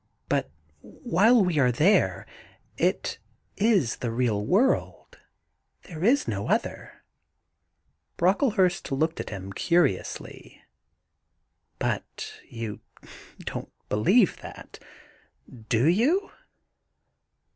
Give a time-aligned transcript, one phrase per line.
[0.29, 0.49] But
[0.81, 2.25] while we are there,
[2.75, 3.19] you know, it
[3.55, 5.19] is the real world,
[5.83, 7.03] there is no other/
[8.17, 10.59] Brocklehurst looked at him curiously.
[11.77, 12.79] 'But you
[13.41, 14.79] don't believe that,
[15.69, 16.31] do you